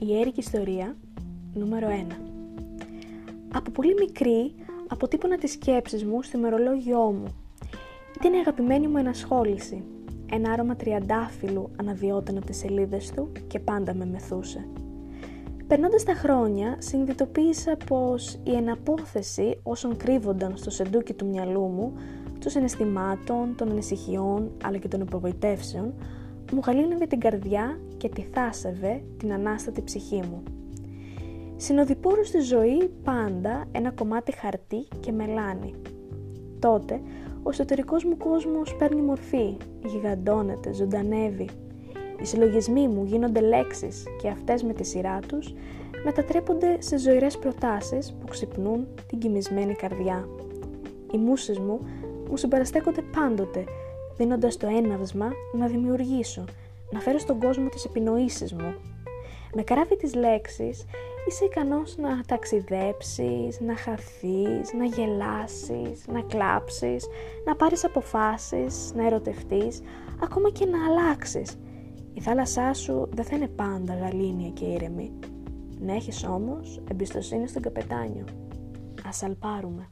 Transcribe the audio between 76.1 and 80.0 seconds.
όμως εμπιστοσύνη στον καπετάνιο. Ας αλπάρουμε.